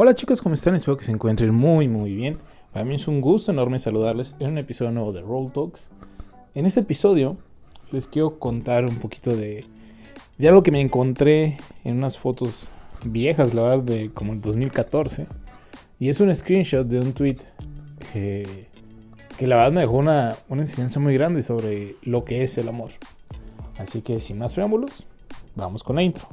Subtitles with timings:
[0.00, 0.76] Hola chicos, ¿cómo están?
[0.76, 2.38] Espero que se encuentren muy muy bien.
[2.72, 5.90] Para mí es un gusto enorme saludarles en un episodio nuevo de Roll Talks.
[6.54, 7.36] En este episodio
[7.90, 9.66] les quiero contar un poquito de,
[10.38, 12.68] de algo que me encontré en unas fotos
[13.02, 15.26] viejas, la verdad, de como el 2014.
[15.98, 17.38] Y es un screenshot de un tweet
[18.12, 18.68] que,
[19.36, 22.68] que la verdad me dejó una, una enseñanza muy grande sobre lo que es el
[22.68, 22.92] amor.
[23.78, 25.04] Así que sin más preámbulos,
[25.56, 26.28] vamos con la intro.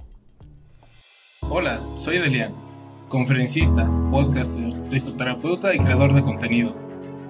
[1.50, 2.65] Hola, soy Delian
[3.10, 6.76] conferencista, podcaster, risoterapeuta y creador de contenido.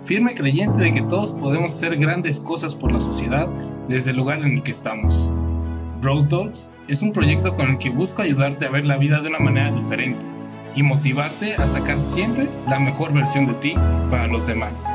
[0.03, 3.47] Firme creyente de que todos podemos hacer grandes cosas por la sociedad
[3.87, 5.31] desde el lugar en el que estamos.
[6.01, 9.29] Road Talks es un proyecto con el que busco ayudarte a ver la vida de
[9.29, 10.21] una manera diferente
[10.75, 13.73] y motivarte a sacar siempre la mejor versión de ti
[14.11, 14.85] para los demás.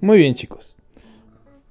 [0.00, 0.76] Muy bien chicos,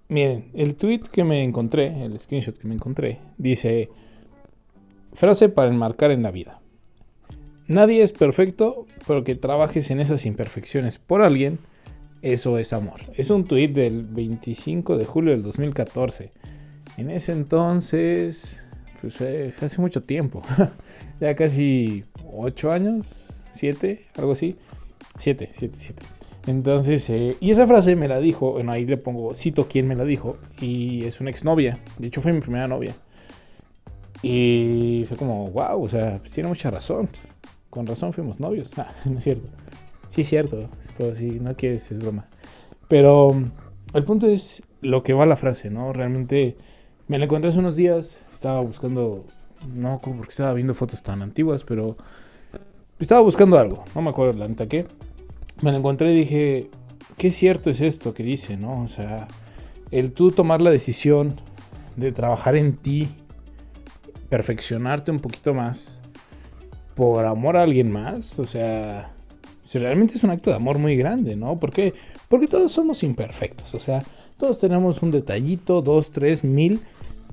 [0.09, 3.89] Miren, el tweet que me encontré, el screenshot que me encontré, dice,
[5.13, 6.59] frase para enmarcar en la vida.
[7.67, 11.59] Nadie es perfecto, pero que trabajes en esas imperfecciones por alguien,
[12.21, 12.99] eso es amor.
[13.15, 16.31] Es un tweet del 25 de julio del 2014.
[16.97, 18.65] En ese entonces,
[19.01, 20.41] pues fue, hace mucho tiempo,
[21.19, 24.57] ya casi 8 años, 7, algo así.
[25.17, 26.03] 7, 7, 7.
[26.45, 29.95] Entonces, eh, y esa frase me la dijo, bueno, ahí le pongo, cito quién me
[29.95, 32.95] la dijo, y es una exnovia, de hecho fue mi primera novia.
[34.21, 37.09] Y fue como, wow, o sea, pues tiene mucha razón.
[37.69, 38.71] Con razón fuimos novios.
[38.77, 39.47] Ah, no es cierto.
[40.09, 42.25] Sí es cierto, pero si no quieres es broma.
[42.87, 43.35] Pero
[43.93, 45.91] el punto es lo que va la frase, ¿no?
[45.91, 46.55] Realmente
[47.07, 49.25] me la encontré hace unos días, estaba buscando,
[49.73, 51.97] no como porque estaba viendo fotos tan antiguas, pero
[52.99, 54.85] estaba buscando algo, no me acuerdo la neta qué
[55.61, 56.69] me lo encontré y dije,
[57.17, 58.81] qué cierto es esto que dice, ¿no?
[58.81, 59.27] O sea,
[59.91, 61.39] el tú tomar la decisión
[61.95, 63.07] de trabajar en ti,
[64.29, 66.01] perfeccionarte un poquito más,
[66.95, 69.11] por amor a alguien más, o sea,
[69.63, 71.59] si realmente es un acto de amor muy grande, ¿no?
[71.59, 71.93] ¿Por qué?
[72.29, 74.03] Porque todos somos imperfectos, o sea,
[74.37, 76.81] todos tenemos un detallito, dos, tres, mil,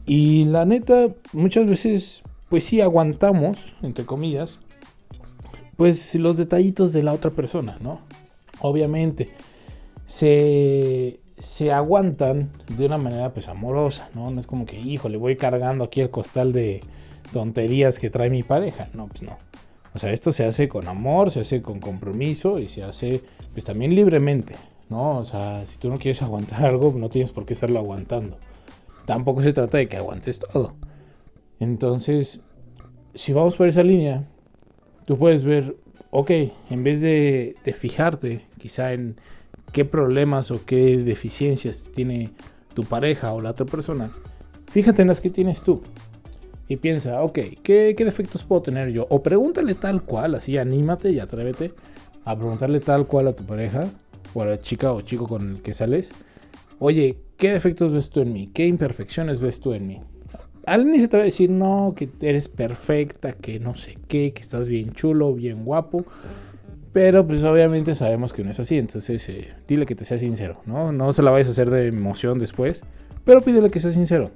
[0.07, 4.59] y la neta, muchas veces, pues sí aguantamos, entre comillas,
[5.81, 8.03] pues los detallitos de la otra persona, ¿no?
[8.61, 9.31] Obviamente
[10.05, 14.31] se, se aguantan de una manera pues amorosa, ¿no?
[14.31, 16.83] No es como que, hijo, le voy cargando aquí el costal de
[17.33, 19.39] tonterías que trae mi pareja, no, pues no.
[19.95, 23.23] O sea, esto se hace con amor, se hace con compromiso y se hace
[23.55, 24.57] pues también libremente,
[24.91, 25.17] ¿no?
[25.17, 28.37] O sea, si tú no quieres aguantar algo, no tienes por qué estarlo aguantando.
[29.07, 30.75] Tampoco se trata de que aguantes todo.
[31.59, 32.43] Entonces,
[33.15, 34.27] si vamos por esa línea,
[35.11, 35.75] tú puedes ver,
[36.13, 36.31] ok,
[36.71, 39.17] en vez de, fijarte quizá en
[39.73, 42.31] qué problemas o qué deficiencias tiene
[42.75, 44.09] tu pareja o la otra persona,
[44.71, 45.83] fíjate en las que tienes tú.
[46.69, 49.09] Y piensa, ok, ¿qué, ¿qué, defectos puedo tener yo?
[49.11, 51.73] O pregúntale tal cual, así anímate y atrévete
[52.25, 53.91] a preguntarle tal cual a tu pareja,
[54.33, 56.13] o a la chica o chico con el que sales.
[56.79, 58.47] Oye, ¿qué defectos ves tú en mí?
[58.47, 60.01] ¿Qué imperfecciones ves tú en mí?
[60.71, 64.41] Al inicio te va a decir, no, que eres perfecta, que no sé qué, que
[64.41, 66.05] estás bien chulo, bien guapo.
[66.93, 70.61] Pero pues obviamente sabemos que no es así, entonces eh, dile que te sea sincero,
[70.67, 70.93] ¿no?
[70.93, 72.83] No se la vayas a hacer de emoción después,
[73.25, 74.31] pero pídele que sea sincero.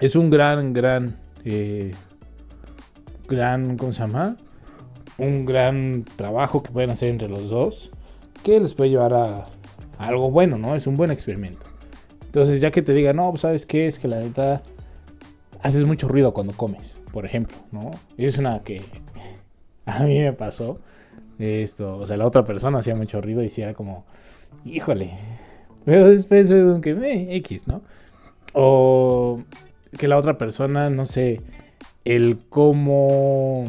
[0.00, 1.92] Es un gran, gran, eh,
[3.28, 4.38] gran, ¿cómo se llama?
[5.18, 7.90] Un gran trabajo que pueden hacer entre los dos,
[8.42, 9.36] que les puede llevar a,
[9.98, 10.74] a algo bueno, ¿no?
[10.76, 11.66] Es un buen experimento.
[12.24, 14.62] Entonces ya que te diga, no, pues sabes qué, es que la neta
[15.62, 17.90] haces mucho ruido cuando comes, por ejemplo, ¿no?
[18.16, 18.82] Es una que
[19.86, 20.78] a mí me pasó.
[21.38, 24.04] Esto, o sea, la otra persona hacía mucho ruido y si era como,
[24.64, 25.12] híjole.
[25.84, 27.82] Pero después fue que me X, ¿no?
[28.52, 29.42] O
[29.98, 31.40] que la otra persona, no sé,
[32.04, 33.66] el cómo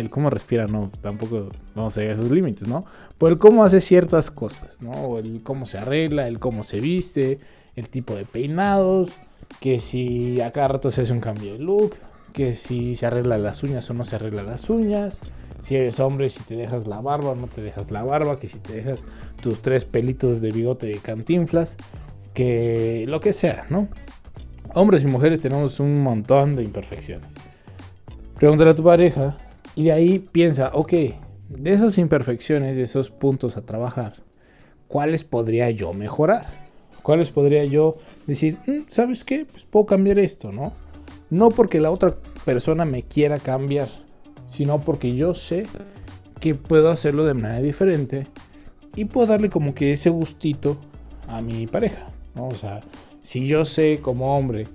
[0.00, 2.84] el cómo respira, no, tampoco vamos a llegar esos límites, ¿no?
[3.18, 4.90] Por el cómo hace ciertas cosas, ¿no?
[4.90, 7.38] O el cómo se arregla, el cómo se viste,
[7.76, 9.16] el tipo de peinados,
[9.60, 11.96] que si a cada rato se hace un cambio de look,
[12.32, 15.22] que si se arregla las uñas o no se arregla las uñas,
[15.60, 18.48] si eres hombre, si te dejas la barba o no te dejas la barba, que
[18.48, 19.06] si te dejas
[19.40, 21.76] tus tres pelitos de bigote de cantinflas,
[22.34, 23.88] que lo que sea, ¿no?
[24.74, 27.34] Hombres y mujeres tenemos un montón de imperfecciones.
[28.38, 29.38] Pregúntale a tu pareja
[29.74, 30.92] y de ahí piensa, ok,
[31.48, 34.16] de esas imperfecciones, de esos puntos a trabajar,
[34.88, 36.65] ¿cuáles podría yo mejorar?
[37.06, 39.46] ¿Cuáles podría yo decir, mm, ¿sabes qué?
[39.48, 40.72] Pues puedo cambiar esto, ¿no?
[41.30, 43.88] No porque la otra persona me quiera cambiar,
[44.48, 45.62] sino porque yo sé
[46.40, 48.26] que puedo hacerlo de manera diferente
[48.96, 50.78] y puedo darle como que ese gustito
[51.28, 52.48] a mi pareja, ¿no?
[52.48, 52.80] O sea,
[53.22, 54.66] si yo sé como hombre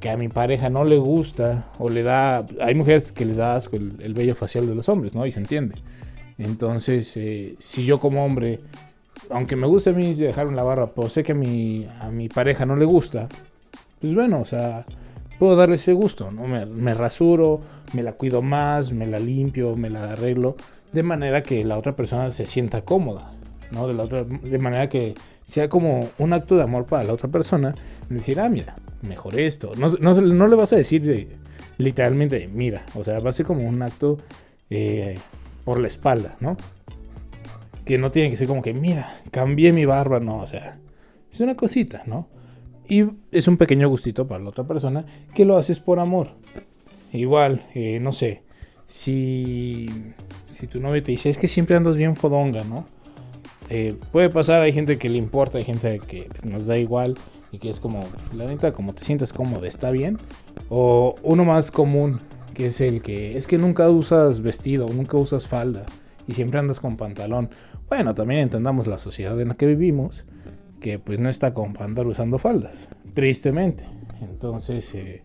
[0.00, 2.44] que a mi pareja no le gusta o le da...
[2.60, 5.24] Hay mujeres que les da asco el, el vello facial de los hombres, ¿no?
[5.24, 5.76] Y se entiende.
[6.36, 8.58] Entonces, eh, si yo como hombre,
[9.30, 12.28] aunque me guste a mí dejarme la barba, pero sé que a mi, a mi
[12.28, 13.28] pareja no le gusta,
[14.00, 14.84] pues bueno, o sea,
[15.38, 16.46] puedo darle ese gusto, ¿no?
[16.46, 17.60] Me, me, rasuro,
[17.92, 20.56] me la cuido más, me la limpio, me la arreglo,
[20.92, 23.32] de manera que la otra persona se sienta cómoda,
[23.70, 23.88] ¿no?
[23.88, 25.14] De, la otra, de manera que
[25.44, 27.74] sea como un acto de amor para la otra persona,
[28.08, 29.72] decir, ah, mira, mejor esto.
[29.76, 31.28] No, no, no le vas a decir de,
[31.78, 34.18] literalmente, mira, o sea, va a ser como un acto
[34.70, 35.18] eh,
[35.64, 36.56] por la espalda, ¿no?
[37.86, 40.78] Que no tiene que ser como que, mira, cambié mi barba, no, o sea,
[41.32, 42.28] es una cosita, ¿no?
[42.88, 46.32] Y es un pequeño gustito para la otra persona que lo haces por amor.
[47.12, 48.42] Igual, eh, no sé,
[48.86, 49.86] si,
[50.50, 52.86] si tu novio te dice, es que siempre andas bien fodonga, ¿no?
[53.68, 57.16] Eh, puede pasar, hay gente que le importa, hay gente que nos da igual
[57.50, 58.00] y que es como,
[58.34, 60.18] la neta, como te sientes cómodo, está bien.
[60.68, 62.20] O uno más común,
[62.54, 65.84] que es el que es que nunca usas vestido, nunca usas falda
[66.26, 67.50] y siempre andas con pantalón.
[67.88, 70.24] Bueno, también entendamos la sociedad en la que vivimos,
[70.80, 73.84] que pues no está con andar usando faldas, tristemente.
[74.20, 75.22] Entonces, eh,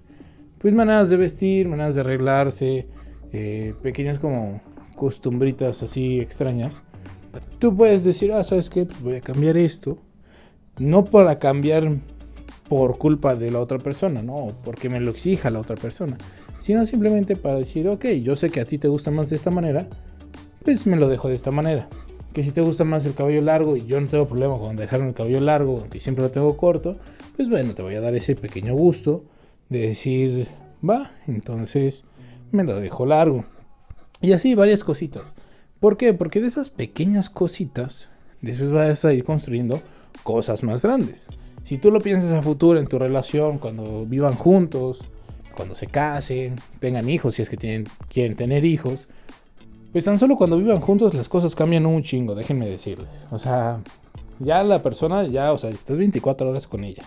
[0.59, 2.87] pues maneras de vestir, maneras de arreglarse,
[3.33, 4.61] eh, pequeñas como
[4.95, 6.83] costumbritas así extrañas.
[7.57, 8.85] Tú puedes decir, ah, ¿sabes qué?
[8.85, 9.97] Pues voy a cambiar esto.
[10.77, 11.91] No para cambiar
[12.69, 14.53] por culpa de la otra persona, ¿no?
[14.63, 16.17] Porque me lo exija la otra persona,
[16.59, 19.49] sino simplemente para decir, ok, yo sé que a ti te gusta más de esta
[19.49, 19.87] manera,
[20.63, 21.89] pues me lo dejo de esta manera.
[22.33, 25.09] Que si te gusta más el cabello largo y yo no tengo problema con dejarme
[25.09, 26.97] el cabello largo, aunque siempre lo tengo corto,
[27.35, 29.23] pues bueno, te voy a dar ese pequeño gusto
[29.69, 30.47] de decir,
[30.87, 32.05] va, entonces
[32.51, 33.45] me lo dejo largo.
[34.21, 35.33] Y así varias cositas.
[35.79, 36.13] ¿Por qué?
[36.13, 38.07] Porque de esas pequeñas cositas,
[38.41, 39.81] después vas a ir construyendo
[40.23, 41.27] cosas más grandes.
[41.63, 45.07] Si tú lo piensas a futuro en tu relación, cuando vivan juntos,
[45.55, 49.07] cuando se casen, tengan hijos, si es que tienen, quieren tener hijos,
[49.91, 53.27] pues tan solo cuando vivan juntos las cosas cambian un chingo, déjenme decirles.
[53.29, 53.81] O sea,
[54.39, 57.03] ya la persona, ya, o sea, estás 24 horas con ella,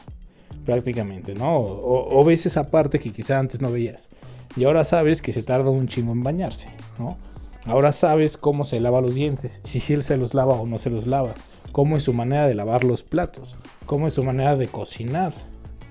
[0.67, 1.57] prácticamente, ¿no?
[1.57, 4.11] O, ves esa parte que quizá antes no veías.
[4.57, 7.17] Y ahora sabes que se tarda un chingo en bañarse, ¿no?
[7.67, 10.91] Ahora sabes cómo se lava los dientes, si él se los lava o no se
[10.91, 11.35] los lava,
[11.73, 15.33] cómo es su manera de lavar los platos, cómo es su manera de cocinar,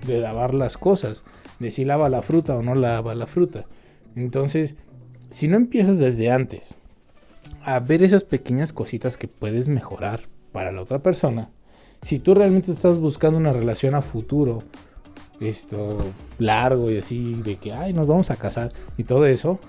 [0.06, 1.25] de lavar las cosas,
[1.57, 3.66] de si lava la fruta o no lava la fruta.
[4.16, 4.75] Entonces,
[5.31, 6.75] si no empiezas desde antes
[7.63, 11.50] a ver esas pequeñas cositas que puedes mejorar para la otra persona,
[12.01, 14.60] si tú realmente estás buscando una relación a futuro,
[15.40, 15.98] esto
[16.38, 19.60] largo y así, de que, ay, nos vamos a casar y todo eso,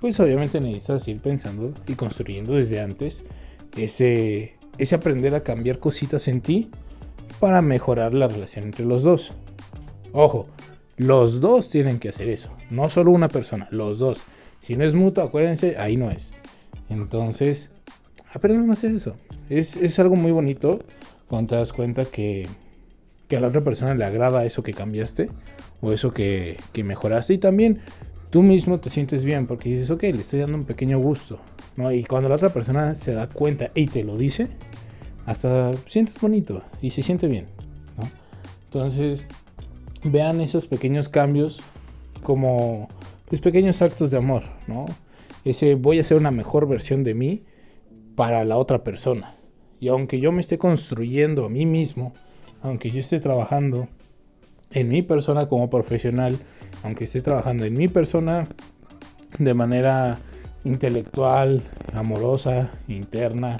[0.00, 3.24] pues obviamente necesitas ir pensando y construyendo desde antes
[3.76, 6.70] ese, ese aprender a cambiar cositas en ti
[7.40, 9.32] para mejorar la relación entre los dos.
[10.12, 10.46] Ojo,
[10.96, 14.22] los dos tienen que hacer eso, no solo una persona, los dos.
[14.60, 16.34] Si no es mutuo, acuérdense, ahí no es.
[16.88, 17.70] Entonces,
[18.32, 19.16] aprendan a hacer eso.
[19.48, 20.80] Es, es algo muy bonito
[21.26, 22.46] cuando te das cuenta que,
[23.28, 25.30] que, a la otra persona le agrada eso que cambiaste
[25.80, 27.34] o eso que, que mejoraste.
[27.34, 27.80] Y también
[28.30, 31.38] tú mismo te sientes bien porque dices, ok, le estoy dando un pequeño gusto.
[31.76, 31.92] ¿no?
[31.92, 34.48] Y cuando la otra persona se da cuenta y te lo dice,
[35.26, 37.46] hasta sientes bonito y se siente bien.
[38.64, 39.26] Entonces,
[40.04, 41.60] vean esos pequeños cambios
[42.22, 42.88] como
[43.28, 44.86] pues, pequeños actos de amor, ¿no?
[45.48, 47.44] Ese voy a ser una mejor versión de mí
[48.14, 49.34] para la otra persona.
[49.80, 52.12] Y aunque yo me esté construyendo a mí mismo,
[52.62, 53.88] aunque yo esté trabajando
[54.72, 56.38] en mi persona como profesional,
[56.82, 58.46] aunque esté trabajando en mi persona
[59.38, 60.18] de manera
[60.64, 61.62] intelectual,
[61.94, 63.56] amorosa, interna,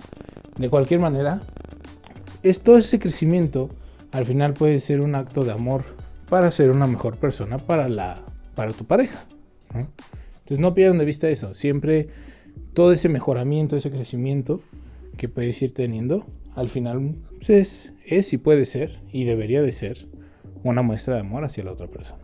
[0.59, 1.41] de cualquier manera,
[2.43, 3.71] es todo ese crecimiento
[4.13, 5.85] al final puede ser un acto de amor
[6.29, 8.19] para ser una mejor persona para la
[8.55, 9.25] para tu pareja.
[10.49, 11.55] Entonces no pierdan de vista eso.
[11.55, 12.09] Siempre
[12.73, 14.63] todo ese mejoramiento, ese crecimiento
[15.19, 16.25] que puedes ir teniendo,
[16.55, 20.09] al final es, es y puede ser y debería de ser
[20.65, 22.23] una muestra de amor hacia la otra persona.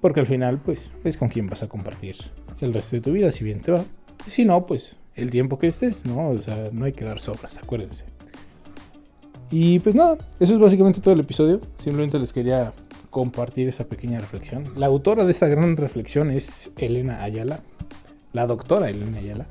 [0.00, 2.14] Porque al final, pues, es con quien vas a compartir
[2.60, 3.84] el resto de tu vida, si bien te va.
[4.28, 6.28] Si no, pues, el tiempo que estés, ¿no?
[6.28, 8.04] O sea, no hay que dar sobras, acuérdense.
[9.50, 11.60] Y pues nada, eso es básicamente todo el episodio.
[11.82, 12.72] Simplemente les quería
[13.16, 14.64] compartir esa pequeña reflexión.
[14.76, 17.60] La autora de esa gran reflexión es Elena Ayala,
[18.34, 19.46] la doctora Elena Ayala.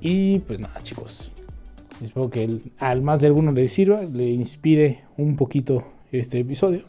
[0.00, 1.32] Y pues nada, chicos.
[2.00, 6.84] Espero que al más de alguno le sirva, le inspire un poquito este episodio.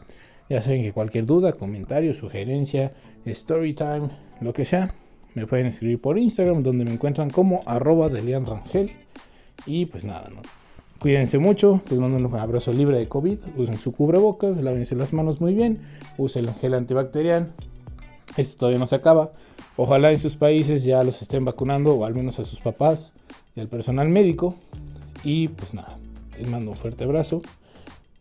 [0.48, 2.92] Ya saben que cualquier duda, comentario, sugerencia,
[3.24, 4.08] story time,
[4.40, 4.94] lo que sea,
[5.34, 8.92] me pueden escribir por Instagram, donde me encuentran como arroba de Rangel.
[9.66, 10.42] Y pues nada, ¿no?
[10.98, 15.40] Cuídense mucho, les mando un abrazo libre de COVID, usen su cubrebocas, lávense las manos
[15.40, 15.80] muy bien,
[16.16, 17.52] usen el gel antibacterial.
[18.36, 19.30] Esto todavía no se acaba.
[19.76, 23.12] Ojalá en sus países ya los estén vacunando, o al menos a sus papás
[23.54, 24.54] y al personal médico.
[25.24, 25.98] Y pues nada,
[26.38, 27.42] les mando un fuerte abrazo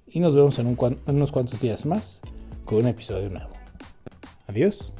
[0.08, 0.78] y nos vemos en, un,
[1.08, 2.22] en unos cuantos días más
[2.66, 3.50] con un episodio nuevo.
[4.48, 4.94] Adiós.